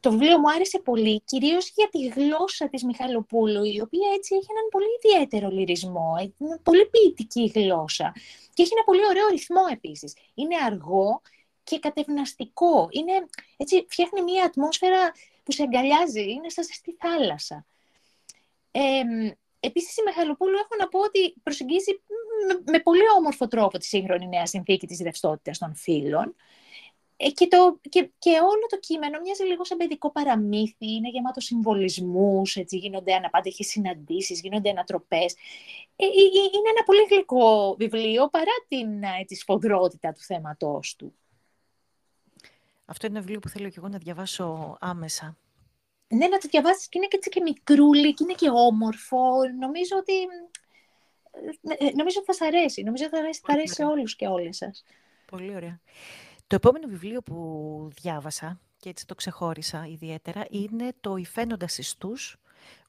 το 0.00 0.10
βιβλίο 0.10 0.38
μου 0.38 0.50
άρεσε 0.50 0.78
πολύ, 0.78 1.20
κυρίως 1.20 1.72
για 1.76 1.88
τη 1.88 2.06
γλώσσα 2.06 2.68
της 2.68 2.84
Μιχαλοπούλου, 2.84 3.64
η 3.64 3.80
οποία 3.80 4.08
έτσι 4.16 4.34
έχει 4.34 4.46
έναν 4.50 4.68
πολύ 4.70 4.86
ιδιαίτερο 5.02 5.48
λυρισμό, 5.48 6.14
είναι 6.38 6.58
πολύ 6.62 6.86
ποιητική 6.86 7.52
γλώσσα 7.54 8.12
και 8.54 8.62
έχει 8.62 8.72
ένα 8.74 8.84
πολύ 8.84 9.06
ωραίο 9.08 9.28
ρυθμό 9.28 9.62
επίσης. 9.72 10.16
Είναι 10.34 10.56
αργό 10.66 11.20
και 11.62 11.78
κατευναστικό, 11.78 12.88
είναι, 12.90 13.12
έτσι, 13.56 13.86
φτιάχνει 13.88 14.22
μια 14.22 14.44
ατμόσφαιρα 14.44 15.12
που 15.42 15.52
σε 15.52 15.62
αγκαλιάζει, 15.62 16.30
είναι 16.30 16.48
σαν 16.48 16.64
στη 16.64 16.96
θάλασσα. 17.00 17.66
Ε, 18.70 19.02
Επίσης 19.60 19.96
η 19.96 20.02
Μιχαλοπούλου 20.06 20.56
έχω 20.56 20.76
να 20.78 20.88
πω 20.88 20.98
ότι 20.98 21.34
προσεγγίζει 21.42 22.00
με, 22.46 22.72
με 22.72 22.78
πολύ 22.78 23.02
όμορφο 23.18 23.48
τρόπο 23.48 23.78
τη 23.78 23.86
σύγχρονη 23.86 24.28
νέα 24.28 24.46
συνθήκη 24.46 24.86
της 24.86 25.00
ρευστότητας 25.00 25.58
των 25.58 25.74
φύλων. 25.74 26.34
Ε, 27.22 27.30
και, 27.30 27.46
το, 27.46 27.78
και, 27.88 28.10
και 28.18 28.30
όλο 28.30 28.66
το 28.68 28.78
κείμενο 28.78 29.20
μοιάζει 29.20 29.42
λίγο 29.42 29.64
σαν 29.64 29.78
παιδικό 29.78 30.10
παραμύθι, 30.10 30.92
είναι 30.94 31.08
γεμάτο 31.08 31.40
συμβολισμούς, 31.40 32.56
έτσι, 32.56 32.76
γίνονται 32.76 33.14
αναπάντεχες 33.14 33.66
συναντήσεις, 33.66 34.40
γίνονται 34.40 34.70
ανατροπές. 34.70 35.34
Ε, 35.96 36.04
ε, 36.04 36.06
ε, 36.06 36.50
είναι 36.54 36.68
ένα 36.74 36.84
πολύ 36.84 37.06
γλυκό 37.10 37.74
βιβλίο 37.78 38.28
παρά 38.28 38.52
την 38.68 38.88
τη 39.26 39.34
σφοδρότητα 39.34 40.12
του 40.12 40.20
θέματός 40.20 40.96
του. 40.96 41.14
Αυτό 42.84 43.06
είναι 43.06 43.14
ένα 43.14 43.24
βιβλίο 43.24 43.40
που 43.40 43.48
θέλω 43.48 43.68
και 43.68 43.74
εγώ 43.78 43.88
να 43.88 43.98
διαβάσω 43.98 44.76
άμεσα. 44.80 45.36
Ναι, 46.08 46.28
να 46.28 46.38
το 46.38 46.48
διαβάσεις 46.50 46.88
και 46.88 46.98
είναι 46.98 47.06
και, 47.06 47.18
και 47.30 47.40
μικρούλι 47.40 48.14
και 48.14 48.24
είναι 48.24 48.34
και 48.34 48.50
όμορφο. 48.50 49.18
Νομίζω 49.60 49.96
ότι, 49.96 50.12
νομίζω 51.96 52.16
ότι 52.20 52.26
θα 52.26 52.32
σας 52.32 52.46
αρέσει. 52.48 52.82
Νομίζω 52.82 53.04
ότι 53.04 53.14
θα 53.14 53.20
αρέσει, 53.22 53.40
θα 53.44 53.52
αρέσει 53.52 53.74
σε 53.74 53.84
όλους 53.84 54.16
και 54.16 54.26
όλες 54.26 54.56
σας. 54.56 54.84
Πολύ 55.26 55.54
ωραία. 55.54 55.80
Το 56.50 56.56
επόμενο 56.56 56.88
βιβλίο 56.88 57.22
που 57.22 57.88
διάβασα, 58.00 58.60
και 58.76 58.88
έτσι 58.88 59.06
το 59.06 59.14
ξεχώρισα 59.14 59.86
ιδιαίτερα, 59.86 60.46
είναι 60.50 60.92
το 61.00 61.16
«Οι 61.16 61.24
φαίνοντας 61.24 61.78
ιστούς, 61.78 62.36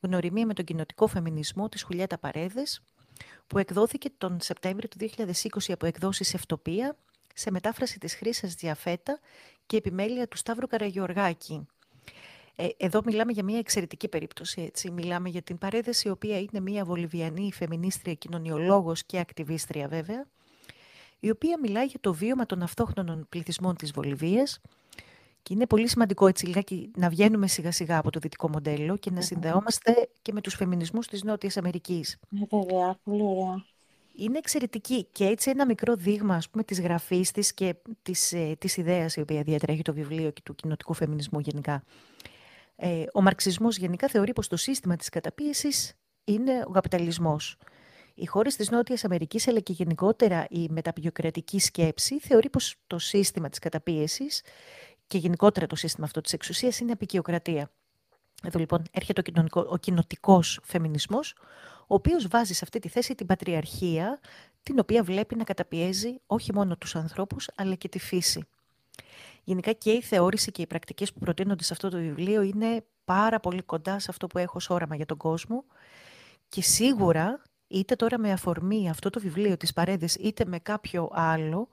γνωριμία 0.02 0.46
με 0.46 0.54
τον 0.54 0.66
κοινοτικό 0.66 1.08
φεμινισμό» 1.08 1.70
της 1.70 1.84
Χουλιέτα 1.84 2.18
Παρέδες. 2.18 2.82
που 3.48 3.58
εκδόθηκε 3.58 4.10
τον 4.18 4.42
Σεπτέμβριο 4.42 4.88
του 4.90 4.98
2020 4.98 5.74
από 5.74 5.86
εκδόσεις 5.86 6.34
Ευτοπία 6.34 6.98
σε 7.34 7.52
μετάφραση 7.52 8.00
της 8.00 8.16
Χρύσας 8.16 8.54
Διαφέτα 8.54 9.20
και 9.66 9.78
επιμέλεια 9.78 10.28
του 10.28 10.38
Σταύρου 10.38 10.68
Καραγιοργάκη. 10.68 11.68
Ε, 12.56 12.68
εδώ 12.78 13.02
μιλάμε 13.06 13.32
για 13.32 13.44
μια 13.44 13.58
εξαιρετική 13.58 14.08
περίπτωση. 14.08 14.62
Έτσι. 14.62 14.92
Μιλάμε 14.92 15.30
για 15.30 15.42
την 15.42 15.58
παρέδεση, 15.58 16.08
η 16.08 16.12
οποία 16.12 16.40
είναι 16.40 16.60
μια 16.60 16.86
βολιβιανή 16.86 17.52
φεμινίστρια 17.54 18.14
κοινωνιολόγος 18.14 19.04
και 19.04 19.20
ακτιβίστρια 19.20 19.88
βέβαια, 19.88 20.28
η 21.24 21.30
οποία 21.30 21.60
μιλάει 21.60 21.86
για 21.86 22.00
το 22.00 22.14
βίωμα 22.14 22.46
των 22.46 22.62
αυτόχθονων 22.62 23.26
πληθυσμών 23.30 23.76
της 23.76 23.92
Βολιβίας 23.92 24.62
και 25.44 25.54
είναι 25.54 25.66
πολύ 25.66 25.88
σημαντικό 25.88 26.28
έτσι 26.28 26.46
λιγάκι 26.46 26.92
να 26.96 27.10
βγαίνουμε 27.10 27.48
σιγά 27.48 27.72
σιγά 27.72 27.98
από 27.98 28.12
το 28.12 28.20
δυτικό 28.20 28.50
μοντέλο 28.50 28.98
και 28.98 29.12
να 29.12 29.22
συνδεόμαστε 29.22 30.10
και 30.22 30.34
με 30.34 30.42
τους 30.42 30.56
φεμινισμούς 30.56 31.08
της 31.08 31.24
Νότιας 31.24 31.58
Αμερικής. 31.58 32.18
Ναι, 32.30 32.42
βέβαια, 32.50 32.98
πολύ 33.04 33.22
ωραία. 33.22 33.66
Είναι 34.16 34.38
εξαιρετική 34.38 35.08
και 35.12 35.26
έτσι 35.26 35.50
ένα 35.50 35.66
μικρό 35.66 35.96
δείγμα 35.96 36.36
ας 36.36 36.50
πούμε, 36.50 36.64
της 36.64 36.82
γραφής 36.82 37.32
της 37.32 37.54
και 37.54 37.76
της, 38.02 38.34
ε, 38.34 38.56
της 38.60 38.78
ιδέας 38.78 39.16
η 39.16 39.22
οποία 39.22 39.44
διατρέχει 39.44 39.82
το 39.82 39.94
βιβλίο 39.94 40.32
και 40.32 40.42
του 40.44 40.56
κοινοτικού 40.56 40.94
φεμινισμού 40.94 41.40
γενικά. 41.40 41.84
Ε, 42.76 43.04
ο 43.14 43.22
μαρξισμός 43.22 43.78
γενικά 43.78 44.08
θεωρεί 44.08 44.34
πως 44.34 44.48
το 44.48 44.56
σύστημα 44.56 44.96
της 44.96 45.10
καταπίεσης 45.10 45.94
είναι 46.24 46.64
ο 46.68 46.72
καπιταλισμός. 46.72 47.58
Οι 48.14 48.26
χώρες 48.26 48.56
της 48.56 48.70
Νότιας 48.70 49.04
Αμερικής, 49.04 49.48
αλλά 49.48 49.60
και 49.60 49.74
γενικότερα 49.74 50.46
η 50.50 50.68
μεταπιοκρατική 50.70 51.60
σκέψη, 51.60 52.20
θεωρεί 52.20 52.50
πως 52.50 52.76
το 52.88 53.00
σύστημα 53.00 53.50
της 53.50 53.60
καταπίεσης 53.60 54.44
και 55.08 55.18
γενικότερα 55.18 55.68
το 55.68 55.76
σύστημα 55.76 56.06
αυτό 56.06 56.22
της 56.22 56.34
εξουσίας 56.34 56.80
είναι 56.80 56.92
απεικιοκρατία. 56.92 57.72
Εδώ 58.44 58.60
λοιπόν 58.60 58.84
έρχεται 58.92 59.24
ο, 59.54 59.60
ο 59.60 59.78
κοινοτικός 59.78 60.60
φεμινισμός, 60.64 61.36
ο 61.82 61.94
οποίος 61.94 62.28
βάζει 62.28 62.54
σε 62.54 62.60
αυτή 62.64 62.80
τη 62.80 62.88
θέση 62.90 63.16
την 63.16 63.26
πατριαρχία, 63.26 64.20
την 64.64 64.80
οποία 64.80 65.04
βλέπει 65.04 65.36
να 65.36 65.44
καταπιέζει 65.44 66.20
όχι 66.26 66.54
μόνο 66.54 66.78
τους 66.78 66.96
ανθρώπους, 66.96 67.50
αλλά 67.56 67.76
και 67.76 67.90
τη 67.90 68.00
φύση. 68.00 68.46
Γενικά 69.44 69.72
και 69.72 69.92
η 69.92 70.02
θεώρηση 70.02 70.52
και 70.52 70.62
οι 70.62 70.68
πρακτικές 70.68 71.14
που 71.14 71.20
προτείνονται 71.20 71.64
σε 71.64 71.74
αυτό 71.74 71.90
το 71.90 71.98
βιβλίο 71.98 72.42
είναι 72.42 72.86
πάρα 73.06 73.40
πολύ 73.40 73.62
κοντά 73.62 74.00
σε 74.00 74.08
αυτό 74.10 74.28
που 74.28 74.38
έχω 74.38 74.54
ως 74.56 74.70
όραμα 74.70 74.96
για 74.96 75.06
τον 75.06 75.18
κόσμο 75.18 75.64
και 76.50 76.62
σίγουρα 76.62 77.42
είτε 77.72 77.96
τώρα 77.96 78.18
με 78.18 78.32
αφορμή 78.32 78.90
αυτό 78.90 79.10
το 79.10 79.20
βιβλίο 79.20 79.58
της 79.58 79.74
Παρέδες 79.74 80.16
είτε 80.16 80.46
με 80.46 80.60
κάποιο 80.60 81.10
άλλο 81.12 81.70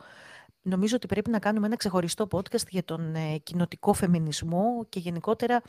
νομίζω 0.63 0.97
ότι 0.97 1.07
πρέπει 1.07 1.31
να 1.31 1.39
κάνουμε 1.39 1.67
ένα 1.67 1.77
ξεχωριστό 1.77 2.27
podcast 2.31 2.69
για 2.69 2.85
τον 2.85 3.15
ε, 3.15 3.39
κοινοτικό 3.43 3.93
φεμινισμό 3.93 4.87
και 4.89 4.99
γενικότερα 4.99 5.63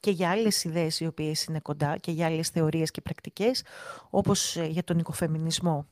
και 0.00 0.10
για 0.10 0.30
άλλες 0.30 0.64
ιδέες 0.64 1.00
οι 1.00 1.06
οποίες 1.06 1.44
είναι 1.44 1.60
κοντά 1.60 1.96
και 1.96 2.10
για 2.10 2.26
άλλες 2.26 2.48
θεωρίες 2.48 2.90
και 2.90 3.00
πρακτικές 3.00 3.64
όπως 4.10 4.56
ε, 4.56 4.64
για 4.64 4.84
τον 4.84 4.98
οικοφεμινισμό. 4.98 5.86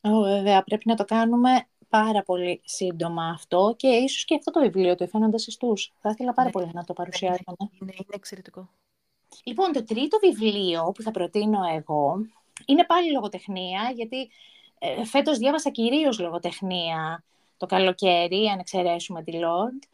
Oh, 0.00 0.22
βέβαια, 0.22 0.62
πρέπει 0.62 0.88
να 0.88 0.94
το 0.94 1.04
κάνουμε 1.04 1.50
πάρα 1.88 2.22
πολύ 2.22 2.60
σύντομα 2.64 3.28
αυτό 3.28 3.74
και 3.76 3.88
ίσως 3.88 4.24
και 4.24 4.34
αυτό 4.34 4.50
το 4.50 4.60
βιβλίο, 4.60 4.94
το 4.94 5.04
«Εφαίνοντας 5.04 5.46
εστούς». 5.46 5.92
Θα 6.00 6.10
ήθελα 6.10 6.32
πάρα 6.32 6.46
ναι, 6.46 6.52
πολύ 6.52 6.70
να 6.72 6.84
το 6.84 6.92
παρουσιάσουμε. 6.92 7.56
Ναι, 7.58 7.68
είναι, 7.80 7.92
είναι 7.96 8.14
εξαιρετικό. 8.14 8.68
Λοιπόν, 9.44 9.72
το 9.72 9.84
τρίτο 9.84 10.18
βιβλίο 10.18 10.92
που 10.94 11.02
θα 11.02 11.10
προτείνω 11.10 11.58
εγώ 11.76 12.26
είναι 12.66 12.84
πάλι 12.84 13.12
λογοτεχνία, 13.12 13.92
γιατί 13.94 14.30
ε, 14.78 15.04
φέτος 15.04 15.38
διάβασα 15.38 15.70
κυρίως 15.70 16.18
λογοτεχνία 16.18 17.24
το 17.56 17.66
καλοκαίρι, 17.66 18.46
αν 18.46 18.58
εξαιρέσουμε 18.58 19.22
τη 19.22 19.32
Lord. 19.34 19.88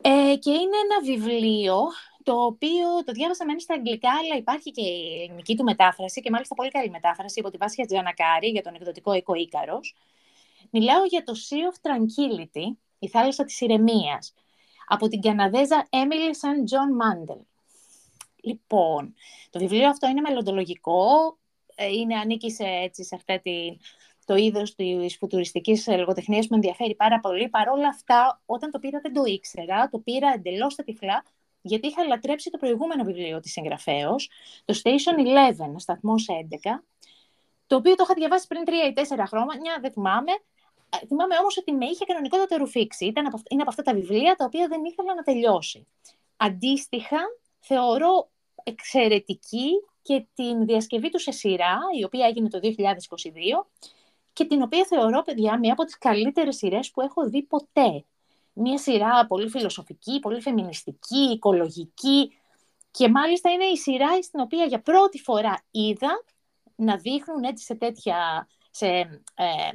Ε, 0.00 0.36
και 0.36 0.50
είναι 0.50 0.76
ένα 0.84 1.00
βιβλίο 1.04 1.76
το 2.22 2.44
οποίο 2.44 3.04
το 3.04 3.12
διάβασα 3.12 3.44
μένει 3.44 3.60
στα 3.60 3.74
αγγλικά, 3.74 4.10
αλλά 4.10 4.36
υπάρχει 4.36 4.70
και 4.70 4.82
η 4.82 5.22
ελληνική 5.22 5.56
του 5.56 5.64
μετάφραση 5.64 6.20
και 6.20 6.30
μάλιστα 6.30 6.54
πολύ 6.54 6.70
καλή 6.70 6.90
μετάφραση 6.90 7.40
από 7.40 7.50
τη 7.50 7.56
Βάσια 7.56 7.86
Τζανακάρη 7.86 8.48
για 8.48 8.62
τον 8.62 8.74
εκδοτικό 8.74 9.12
οίκο 9.12 9.34
Ίκαρος. 9.34 9.94
Μιλάω 10.70 11.04
για 11.04 11.22
το 11.22 11.32
Sea 11.48 11.72
of 11.72 11.90
Tranquility, 11.90 12.76
η 12.98 13.08
θάλασσα 13.08 13.44
της 13.44 13.60
ηρεμίας, 13.60 14.34
από 14.86 15.08
την 15.08 15.20
Καναδέζα 15.20 15.88
Emily 15.90 16.30
St. 16.40 16.60
John 16.70 16.90
Mandel. 17.02 17.40
Λοιπόν, 18.40 19.14
το 19.50 19.58
βιβλίο 19.58 19.88
αυτό 19.88 20.08
είναι 20.08 20.20
μελλοντολογικό, 20.20 21.37
ε, 21.37 21.37
είναι, 21.84 22.14
ανήκει 22.14 22.50
σε, 22.50 22.64
έτσι, 22.64 23.04
σε 23.04 23.14
αυτή 23.14 23.40
τη, 23.40 23.76
το 24.24 24.34
είδος 24.34 24.74
της 24.74 25.16
φουτουριστικής 25.16 25.86
λογοτεχνίας 25.86 26.46
που 26.46 26.50
με 26.50 26.56
ενδιαφέρει 26.56 26.94
πάρα 26.94 27.20
πολύ. 27.20 27.48
Παρ' 27.48 27.68
όλα 27.68 27.88
αυτά, 27.88 28.40
όταν 28.46 28.70
το 28.70 28.78
πήρα 28.78 29.00
δεν 29.00 29.12
το 29.12 29.22
ήξερα, 29.24 29.88
το 29.88 29.98
πήρα 29.98 30.32
εντελώς 30.34 30.72
στα 30.72 30.84
τυφλά, 30.84 31.24
γιατί 31.62 31.86
είχα 31.86 32.06
λατρέψει 32.06 32.50
το 32.50 32.58
προηγούμενο 32.58 33.04
βιβλίο 33.04 33.40
της 33.40 33.52
συγγραφέω, 33.52 34.16
το 34.64 34.80
Station 34.82 35.18
11, 35.60 35.74
σταθμό 35.76 36.14
11, 36.26 36.82
το 37.66 37.76
οποίο 37.76 37.94
το 37.94 38.02
είχα 38.04 38.14
διαβάσει 38.14 38.46
πριν 38.46 38.64
τρία 38.64 38.86
ή 38.86 38.92
τέσσερα 38.92 39.26
χρόνια, 39.26 39.78
δεν 39.80 39.92
θυμάμαι. 39.92 40.32
Ε, 41.02 41.06
θυμάμαι 41.06 41.38
όμως 41.38 41.56
ότι 41.56 41.72
με 41.72 41.84
είχε 41.84 42.04
κανονικότατα 42.04 42.58
ρουφήξει. 42.58 43.04
Ήταν 43.04 43.26
από, 43.26 43.40
είναι 43.50 43.60
από 43.60 43.70
αυτά 43.70 43.82
τα 43.82 43.94
βιβλία 43.94 44.34
τα 44.34 44.44
οποία 44.44 44.68
δεν 44.68 44.84
ήθελα 44.84 45.14
να 45.14 45.22
τελειώσει. 45.22 45.86
Αντίστοιχα, 46.36 47.18
θεωρώ 47.58 48.30
εξαιρετική 48.62 49.70
και 50.08 50.26
την 50.34 50.66
διασκευή 50.66 51.10
του 51.10 51.18
σε 51.18 51.30
σειρά, 51.30 51.78
η 51.98 52.04
οποία 52.04 52.26
έγινε 52.26 52.48
το 52.48 52.58
2022, 52.62 53.66
και 54.32 54.44
την 54.44 54.62
οποία 54.62 54.84
θεωρώ, 54.84 55.22
παιδιά, 55.22 55.58
μία 55.58 55.72
από 55.72 55.84
τις 55.84 55.98
καλύτερες 55.98 56.56
σειρές 56.56 56.90
που 56.90 57.00
έχω 57.00 57.28
δει 57.28 57.42
ποτέ. 57.42 58.04
Μία 58.52 58.78
σειρά 58.78 59.26
πολύ 59.26 59.48
φιλοσοφική, 59.48 60.18
πολύ 60.18 60.40
φεμινιστική, 60.40 61.18
οικολογική 61.18 62.32
και 62.90 63.08
μάλιστα 63.08 63.50
είναι 63.50 63.64
η 63.64 63.76
σειρά 63.76 64.22
στην 64.22 64.40
οποία 64.40 64.64
για 64.64 64.80
πρώτη 64.80 65.18
φορά 65.18 65.64
είδα 65.70 66.24
να 66.74 66.96
δείχνουν 66.96 67.42
έτσι 67.42 67.64
σε 67.64 67.74
τέτοια, 67.74 68.48
σε, 68.70 68.86
ε, 69.34 69.70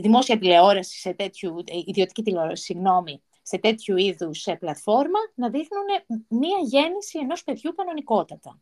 δημόσια 0.00 0.38
τηλεόραση, 0.38 1.00
σε 1.00 1.12
τέτοιου, 1.12 1.64
ιδιωτική 1.86 2.22
τηλεόραση, 2.22 2.62
συγγνώμη, 2.62 3.22
σε 3.42 3.58
τέτοιου 3.58 3.96
είδους 3.96 4.40
σε 4.40 4.56
πλατφόρμα, 4.56 5.18
να 5.34 5.50
δείχνουν 5.50 5.86
μία 6.28 6.58
γέννηση 6.62 7.18
ενός 7.18 7.44
παιδιού 7.44 7.74
κανονικότατα. 7.74 8.60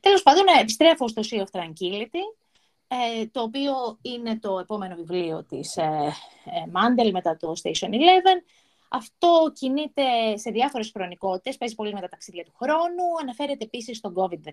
Τέλος 0.00 0.22
πάντων, 0.22 0.44
επιστρέφω 0.60 1.08
στο 1.08 1.22
Sea 1.30 1.38
of 1.38 1.60
Tranquility, 1.60 2.24
ε, 2.88 3.26
το 3.26 3.42
οποίο 3.42 3.98
είναι 4.02 4.38
το 4.38 4.58
επόμενο 4.58 4.94
βιβλίο 4.94 5.44
της 5.44 5.76
ε, 5.76 6.12
ε 7.04 7.10
μετά 7.10 7.36
το 7.36 7.52
Station 7.62 7.88
11. 7.88 7.96
Αυτό 8.92 9.52
κινείται 9.54 10.36
σε 10.36 10.50
διάφορες 10.50 10.90
χρονικότητες, 10.94 11.56
παίζει 11.56 11.74
πολύ 11.74 11.92
με 11.92 12.00
τα 12.00 12.08
ταξίδια 12.08 12.44
του 12.44 12.52
χρόνου, 12.56 13.04
αναφέρεται 13.20 13.64
επίσης 13.64 13.96
στον 13.96 14.14
COVID-19, 14.16 14.50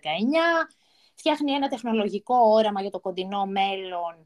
φτιάχνει 1.15 1.51
ένα 1.51 1.67
τεχνολογικό 1.67 2.35
όραμα 2.35 2.81
για 2.81 2.91
το 2.91 2.99
κοντινό 2.99 3.45
μέλλον, 3.45 4.25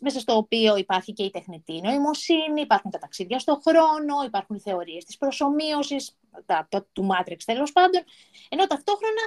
μέσα 0.00 0.20
στο 0.20 0.36
οποίο 0.36 0.76
υπάρχει 0.76 1.12
και 1.12 1.22
η 1.22 1.30
τεχνητή 1.30 1.80
νοημοσύνη, 1.80 2.60
υπάρχουν 2.60 2.90
τα 2.90 2.98
ταξίδια 2.98 3.38
στο 3.38 3.60
χρόνο, 3.66 4.22
υπάρχουν 4.26 4.56
οι 4.56 4.60
θεωρίες 4.60 5.04
της 5.04 5.16
προσωμείωσης, 5.16 6.16
τα, 6.46 6.66
το, 6.70 6.86
του 6.92 7.08
Matrix 7.12 7.36
τέλος 7.44 7.72
πάντων, 7.72 8.02
ενώ 8.48 8.66
ταυτόχρονα 8.66 9.22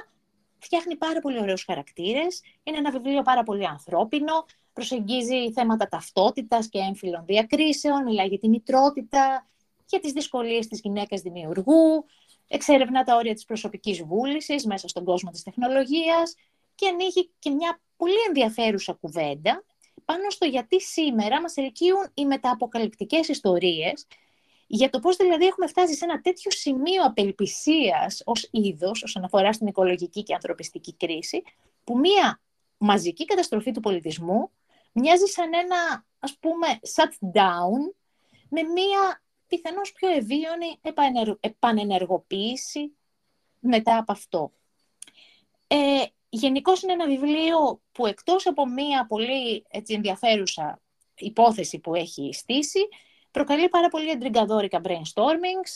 φτιάχνει 0.58 0.96
πάρα 0.96 1.20
πολύ 1.20 1.38
ωραίους 1.40 1.64
χαρακτήρες, 1.64 2.42
είναι 2.62 2.76
ένα 2.76 2.90
βιβλίο 2.90 3.22
πάρα 3.22 3.42
πολύ 3.42 3.66
ανθρώπινο, 3.66 4.46
προσεγγίζει 4.72 5.52
θέματα 5.52 5.88
ταυτότητας 5.88 6.68
και 6.68 6.78
έμφυλων 6.78 7.24
διακρίσεων, 7.24 8.02
μιλάει 8.02 8.26
για 8.26 8.38
τη 8.38 8.48
μητρότητα, 8.48 9.46
για 9.86 10.00
τις 10.00 10.12
δυσκολίες 10.12 10.66
της 10.66 10.80
γυναίκας 10.80 11.20
δημιουργού, 11.20 12.04
εξερευνά 12.48 13.02
τα 13.04 13.16
όρια 13.16 13.34
της 13.34 13.44
προσωπικής 13.44 14.02
βούλησης 14.02 14.66
μέσα 14.66 14.88
στον 14.88 15.04
κόσμο 15.04 15.30
της 15.30 15.42
τεχνολογίας 15.42 16.34
και 16.74 16.88
ανοίγει 16.88 17.30
και 17.38 17.50
μια 17.50 17.80
πολύ 17.96 18.18
ενδιαφέρουσα 18.28 18.92
κουβέντα 18.92 19.64
πάνω 20.04 20.30
στο 20.30 20.46
γιατί 20.46 20.80
σήμερα 20.80 21.40
μας 21.40 21.56
ελκύουν 21.56 22.10
οι 22.14 22.24
μεταποκαλυπτικές 22.24 23.28
ιστορίες 23.28 24.06
για 24.66 24.90
το 24.90 24.98
πώς 24.98 25.16
δηλαδή 25.16 25.46
έχουμε 25.46 25.66
φτάσει 25.66 25.94
σε 25.94 26.04
ένα 26.04 26.20
τέτοιο 26.20 26.50
σημείο 26.50 27.02
απελπισίας 27.02 28.22
ως 28.24 28.48
είδος 28.50 29.02
όσον 29.02 29.24
αφορά 29.24 29.52
στην 29.52 29.66
οικολογική 29.66 30.22
και 30.22 30.34
ανθρωπιστική 30.34 30.94
κρίση, 30.94 31.42
που 31.84 31.98
μία 31.98 32.40
μαζική 32.78 33.24
καταστροφή 33.24 33.70
του 33.70 33.80
πολιτισμού 33.80 34.50
μοιάζει 34.92 35.26
σαν 35.26 35.54
ένα, 35.54 36.04
ας 36.18 36.36
πούμε, 36.40 36.66
shutdown 36.94 37.94
με 38.48 38.62
μία 38.62 39.22
πιθανώς 39.46 39.92
πιο 39.92 40.08
ευίωνη 40.08 40.78
επανενεργοποίηση 41.40 42.96
μετά 43.60 43.96
από 43.96 44.12
αυτό. 44.12 44.52
Ε, 45.66 46.04
Γενικώς 46.28 46.82
είναι 46.82 46.92
ένα 46.92 47.06
βιβλίο 47.06 47.80
που 47.92 48.06
εκτός 48.06 48.46
από 48.46 48.66
μία 48.66 49.06
πολύ 49.06 49.64
έτσι, 49.68 49.94
ενδιαφέρουσα 49.94 50.80
υπόθεση 51.14 51.78
που 51.78 51.94
έχει 51.94 52.30
στήσει, 52.32 52.88
προκαλεί 53.36 53.68
πάρα 53.68 53.88
πολύ 53.88 54.10
εντριγκαδόρικα 54.10 54.80
brainstormings 54.84 55.72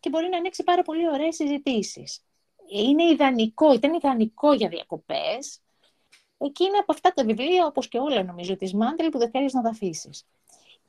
και 0.00 0.08
μπορεί 0.08 0.28
να 0.28 0.36
ανοίξει 0.36 0.62
πάρα 0.62 0.82
πολύ 0.82 1.08
ωραίες 1.08 1.34
συζητήσεις. 1.34 2.24
Είναι 2.68 3.04
ιδανικό, 3.04 3.72
ήταν 3.72 3.94
ιδανικό 3.94 4.52
για 4.52 4.68
διακοπές. 4.68 5.60
Εκεί 6.38 6.64
είναι 6.64 6.76
από 6.76 6.92
αυτά 6.92 7.12
τα 7.12 7.24
βιβλία, 7.24 7.66
όπως 7.66 7.88
και 7.88 7.98
όλα 7.98 8.22
νομίζω, 8.22 8.56
της 8.56 8.74
Μάντελ, 8.74 9.08
που 9.08 9.18
δεν 9.18 9.30
θέλεις 9.30 9.52
να 9.52 9.62
τα 9.62 9.68
αφήσεις. 9.68 10.24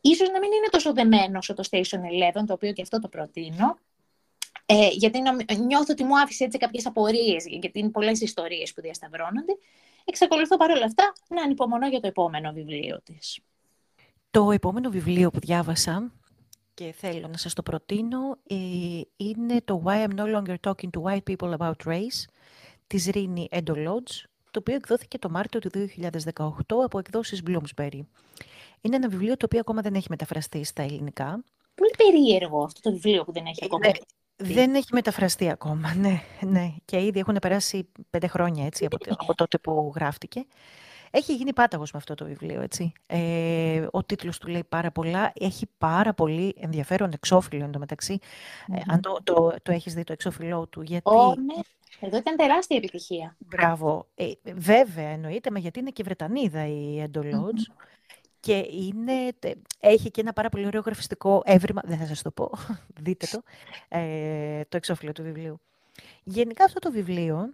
Ίσως 0.02 0.30
να 0.30 0.40
μην 0.40 0.52
είναι 0.52 0.68
τόσο 0.72 0.94
δεμένο 0.94 1.38
όσο 1.38 1.54
το 1.54 1.64
Station 1.72 2.00
11, 2.38 2.46
το 2.46 2.54
οποίο 2.54 2.72
και 2.72 2.82
αυτό 2.82 3.00
το 3.00 3.08
προτείνω, 3.08 3.78
ε, 4.66 4.88
γιατί 4.88 5.22
νιώθω 5.58 5.92
ότι 5.94 6.04
μου 6.04 6.20
άφησε 6.20 6.44
έτσι 6.44 6.58
κάποιες 6.58 6.86
απορίες, 6.86 7.46
γιατί 7.48 7.80
είναι 7.80 7.90
πολλές 7.90 8.22
ιστορίες 8.22 8.74
που 8.74 8.82
διασταυρώνονται, 8.82 9.58
εξακολουθώ 10.06 10.58
παρόλα 10.58 10.86
αυτά 10.86 11.14
να 11.30 11.42
ανυπομονώ 11.42 11.88
για 11.88 12.00
το 12.00 12.08
επόμενο 12.08 12.52
βιβλίο 12.52 13.02
της. 13.04 13.40
Το 14.34 14.52
επόμενο 14.52 14.90
βιβλίο 14.90 15.30
που 15.30 15.40
διάβασα 15.40 16.12
και 16.74 16.94
θέλω 16.98 17.28
να 17.28 17.38
σας 17.38 17.54
το 17.54 17.64
προτείνω 17.64 18.38
ε, 18.48 18.56
είναι 19.18 19.62
το 19.66 19.84
Why 19.86 20.08
I'm 20.08 20.16
No 20.20 20.36
Longer 20.36 20.56
Talking 20.68 20.90
to 20.98 21.02
White 21.04 21.22
People 21.30 21.58
About 21.58 21.74
Race 21.86 22.24
της 22.88 23.06
Ρίνη 23.06 23.48
Εντολότζ, 23.52 24.22
το 24.52 24.60
οποίο 24.60 24.76
εκδόθηκε 24.76 25.18
το 25.18 25.30
Μάρτιο 25.30 25.60
του 25.60 25.70
2018 26.34 26.50
από 26.84 27.00
εκδόσεις 27.00 27.42
Bloomsbury. 27.48 28.00
Είναι 28.82 28.96
ένα 28.96 29.10
βιβλίο 29.10 29.38
το 29.38 29.46
οποίο 29.46 29.60
ακόμα 29.60 29.82
δεν 29.82 29.94
έχει 29.94 30.08
μεταφραστεί 30.10 30.64
στα 30.64 30.84
ελληνικά. 30.84 31.44
Πολύ 31.76 31.94
περίεργο 31.98 32.64
αυτό 32.64 32.82
το 32.82 32.92
βιβλίο 32.92 33.24
που 33.24 33.32
δεν 33.32 33.46
έχει 33.46 33.66
ακόμα 33.66 33.92
δεν 34.36 34.76
έχει 34.76 34.88
μεταφραστεί 34.92 35.50
ακόμα, 35.50 35.96
ναι, 36.04 36.22
ναι. 36.42 36.74
Και 36.86 37.06
ήδη 37.06 37.20
έχουν 37.20 37.38
περάσει 37.42 37.90
πέντε 38.10 38.28
χρόνια 38.28 38.66
έτσι, 38.66 38.86
από, 38.86 38.98
από 39.18 39.36
τότε 39.36 39.58
που 39.58 39.92
γράφτηκε. 39.96 40.46
Έχει 41.16 41.36
γίνει 41.36 41.54
πάταγος 41.54 41.92
με 41.92 41.98
αυτό 42.00 42.14
το 42.14 42.26
βιβλίο, 42.26 42.62
έτσι. 42.62 42.94
Ε, 43.06 43.88
ο 43.92 44.04
τίτλος 44.04 44.38
του 44.38 44.48
λέει 44.48 44.64
πάρα 44.70 44.92
πολλά. 44.92 45.32
Έχει 45.40 45.68
πάρα 45.78 46.14
πολύ 46.14 46.56
ενδιαφέρον 46.60 47.12
εξώφυλλο 47.14 47.64
εντωμεταξύ. 47.64 48.20
Ε, 48.74 48.82
αν 48.88 49.02
το, 49.02 49.20
το, 49.24 49.54
το 49.64 49.72
έχεις 49.72 49.94
δει 49.94 50.04
το 50.04 50.14
εξώφυλλό 50.14 50.68
του, 50.68 50.82
γιατί... 50.82 51.04
Oh, 51.04 51.36
ναι. 51.36 51.62
Εδώ 52.00 52.18
ήταν 52.18 52.36
τεράστια 52.36 52.78
επιτυχία. 52.78 53.36
Μπράβο. 53.38 54.08
Ε, 54.16 54.32
βέβαια, 54.54 55.08
εννοείται, 55.08 55.52
μα 55.52 55.60
γιατί 55.60 55.80
είναι 55.80 55.90
και 55.90 56.04
Βρετανίδα 56.04 56.68
η 56.68 57.00
εντολοτζ 57.00 57.64
Και 58.40 58.68
είναι, 58.72 59.14
έχει 59.80 60.12
και 60.12 60.22
ένα 60.22 60.34
πάρα 60.34 60.50
πολύ 60.50 60.66
ωραίο 60.66 60.82
γραφιστικό 60.82 61.42
έβριμα. 61.46 61.82
Δεν 61.86 61.98
θα 61.98 62.06
σας 62.06 62.22
το 62.22 62.32
πω. 62.32 62.52
Δείτε 63.04 63.28
το. 63.32 63.44
Ε, 63.98 64.62
το 64.70 64.78
εξώφυλλο 64.78 65.12
του 65.12 65.24
βιβλίου. 65.24 65.60
Γενικά 66.24 66.64
αυτό 66.64 66.80
το 66.80 66.92
βιβλίο 66.92 67.54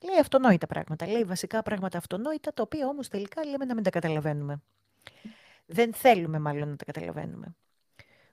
Λέει 0.00 0.18
αυτονόητα 0.20 0.66
πράγματα. 0.66 1.06
Λέει 1.06 1.24
βασικά 1.24 1.62
πράγματα 1.62 1.98
αυτονόητα, 1.98 2.52
τα 2.52 2.62
οποία 2.62 2.86
όμως 2.86 3.08
τελικά 3.08 3.44
λέμε 3.44 3.64
να 3.64 3.74
μην 3.74 3.82
τα 3.82 3.90
καταλαβαίνουμε. 3.90 4.62
Δεν 5.66 5.94
θέλουμε 5.94 6.38
μάλλον 6.38 6.68
να 6.68 6.76
τα 6.76 6.84
καταλαβαίνουμε. 6.84 7.54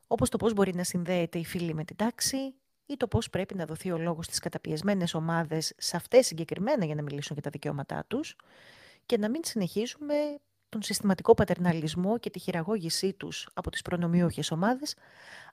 Όπως 0.07 0.29
το 0.29 0.37
πώς 0.37 0.53
μπορεί 0.53 0.75
να 0.75 0.83
συνδέεται 0.83 1.39
η 1.39 1.45
φίλη 1.45 1.73
με 1.73 1.83
την 1.83 1.95
τάξη 1.95 2.53
ή 2.85 2.97
το 2.97 3.07
πώς 3.07 3.29
πρέπει 3.29 3.55
να 3.55 3.65
δοθεί 3.65 3.91
ο 3.91 3.97
λόγος 3.97 4.25
στις 4.25 4.39
καταπιεσμένες 4.39 5.13
ομάδες 5.13 5.73
σε 5.77 5.95
αυτές 5.95 6.25
συγκεκριμένα 6.25 6.85
για 6.85 6.95
να 6.95 7.01
μιλήσουν 7.01 7.33
για 7.33 7.41
τα 7.41 7.49
δικαιώματά 7.49 8.05
τους 8.07 8.35
και 9.05 9.17
να 9.17 9.29
μην 9.29 9.41
συνεχίζουμε 9.43 10.15
τον 10.69 10.81
συστηματικό 10.81 11.33
πατερναλισμό 11.33 12.17
και 12.17 12.29
τη 12.29 12.39
χειραγώγησή 12.39 13.13
τους 13.13 13.49
από 13.53 13.69
τις 13.69 13.81
προνομιούχες 13.81 14.51
ομάδες, 14.51 14.95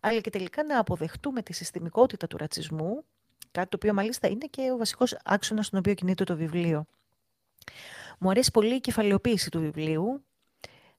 αλλά 0.00 0.21
και 0.21 0.31
τελικά 0.31 0.64
να 0.64 0.78
αποδεχτούμε 0.78 1.42
τη 1.42 1.52
συστημικότητα 1.52 2.26
του 2.26 2.37
ρατσισμού 2.37 3.04
Κάτι 3.52 3.68
το 3.68 3.76
οποίο 3.76 3.94
μάλιστα 3.94 4.28
είναι 4.28 4.47
και 4.47 4.71
ο 4.73 4.76
βασικός 4.76 5.16
άξονας 5.25 5.66
στον 5.66 5.78
οποίο 5.78 5.94
κινείται 5.94 6.25
το 6.25 6.37
βιβλίο. 6.37 6.85
Μου 8.18 8.30
αρέσει 8.30 8.50
πολύ 8.50 8.75
η 8.75 8.80
κεφαλαιοποίηση 8.80 9.50
του 9.50 9.61
βιβλίου. 9.61 10.25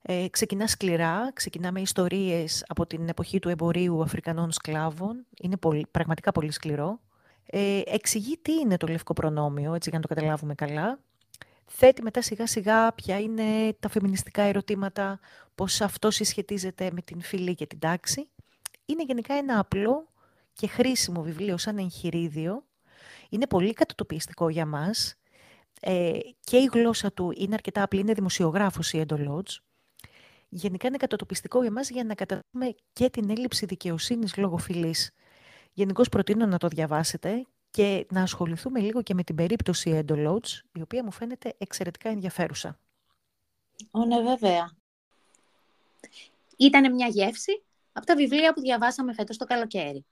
Ε, 0.01 0.27
ξεκινά 0.29 0.67
σκληρά, 0.67 1.31
ξεκινά 1.33 1.71
με 1.71 1.81
ιστορίες 1.81 2.65
από 2.67 2.85
την 2.85 3.07
εποχή 3.07 3.39
του 3.39 3.49
εμπορίου 3.49 4.01
Αφρικανών 4.01 4.51
σκλάβων. 4.51 5.25
Είναι 5.41 5.57
πολύ, 5.57 5.87
πραγματικά 5.91 6.31
πολύ 6.31 6.51
σκληρό. 6.51 6.99
Ε, 7.45 7.81
εξηγεί 7.85 8.37
τι 8.37 8.53
είναι 8.53 8.77
το 8.77 8.87
λευκό 8.87 9.13
προνόμιο, 9.13 9.73
έτσι 9.73 9.89
για 9.89 9.99
να 9.99 10.07
το 10.07 10.13
καταλάβουμε 10.13 10.55
καλά. 10.55 10.99
Θέτει 11.65 12.01
μετά 12.01 12.21
σιγά 12.21 12.47
σιγά 12.47 12.93
ποια 12.93 13.19
είναι 13.19 13.75
τα 13.79 13.89
φεμινιστικά 13.89 14.41
ερωτήματα, 14.41 15.19
πώς 15.55 15.81
αυτό 15.81 16.11
συσχετίζεται 16.11 16.89
με 16.93 17.01
την 17.01 17.21
φυλή 17.21 17.55
και 17.55 17.65
την 17.65 17.79
τάξη. 17.79 18.27
Είναι 18.85 19.03
γενικά 19.03 19.33
ένα 19.33 19.59
απλό 19.59 20.07
και 20.53 20.67
χρήσιμο 20.67 21.21
βιβλίο 21.21 21.57
σαν 21.57 21.77
εγχειρίδιο. 21.77 22.65
Είναι 23.29 23.47
πολύ 23.47 23.73
κατατοπιστικό 23.73 24.49
για 24.49 24.65
μας. 24.65 25.15
Ε, 25.81 26.19
και 26.39 26.57
η 26.57 26.69
γλώσσα 26.73 27.13
του 27.13 27.33
είναι 27.35 27.53
αρκετά 27.53 27.83
απλή, 27.83 27.99
είναι 27.99 28.13
δημοσιογράφος 28.13 28.93
η 28.93 28.99
Εντολότζ. 28.99 29.57
Γενικά 30.49 30.87
είναι 30.87 30.97
κατατοπιστικό 30.97 31.61
για 31.61 31.71
μας 31.71 31.89
για 31.89 32.03
να 32.03 32.15
καταλάβουμε 32.15 32.75
και 32.93 33.09
την 33.09 33.29
έλλειψη 33.29 33.65
δικαιοσύνης 33.65 34.37
λόγω 34.37 34.57
φυλής. 34.57 35.11
Γενικώς 35.73 36.09
προτείνω 36.09 36.45
να 36.45 36.57
το 36.57 36.67
διαβάσετε 36.67 37.45
και 37.71 38.05
να 38.09 38.21
ασχοληθούμε 38.21 38.79
λίγο 38.79 39.01
και 39.01 39.13
με 39.13 39.23
την 39.23 39.35
περίπτωση 39.35 39.89
Εντολότζ, 39.89 40.59
η 40.73 40.81
οποία 40.81 41.03
μου 41.03 41.11
φαίνεται 41.11 41.55
εξαιρετικά 41.57 42.09
ενδιαφέρουσα. 42.09 42.79
Ω, 43.91 44.05
ναι, 44.05 44.21
βέβαια. 44.21 44.71
Ήταν 46.57 46.93
μια 46.93 47.07
γεύση 47.07 47.63
από 47.93 48.05
τα 48.05 48.15
βιβλία 48.15 48.53
που 48.53 48.61
διαβάσαμε 48.61 49.13
φέτος 49.13 49.37
το 49.37 49.45
καλοκαίρι. 49.45 50.05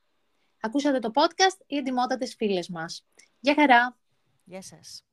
Ακούσατε 0.61 0.99
το 0.99 1.11
podcast 1.13 1.61
«Οι 1.67 1.77
εντυμότατες 1.77 2.35
φίλες 2.35 2.69
μας». 2.69 3.05
Γεια 3.39 3.53
χαρά! 3.53 3.97
Γεια 4.43 4.61
σας! 4.61 5.05